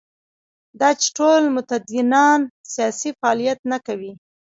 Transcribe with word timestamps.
دا 0.79 0.89
چې 1.01 1.07
ټول 1.17 1.41
متدینان 1.55 2.39
سیاسي 2.73 3.09
فعالیت 3.19 3.59
نه 3.71 3.77
کوي. 3.85 4.11